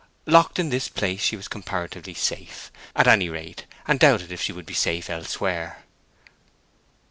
[0.25, 4.51] Locked in this place, she was comparatively safe, at any rate, and doubted if she
[4.51, 5.83] would be safe elsewhere.